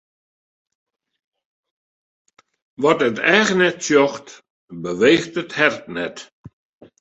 [2.81, 4.27] Wat it each net sjocht,
[4.83, 6.17] beweecht it hert net.